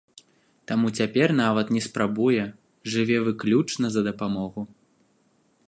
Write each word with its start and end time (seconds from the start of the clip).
Таму 0.69 0.87
цяпер 1.01 1.33
нават 1.39 1.67
не 1.75 1.81
спрабуе, 1.87 2.43
жыве 2.93 3.17
выключна 3.27 3.85
за 3.97 4.01
дапамогу. 4.09 4.61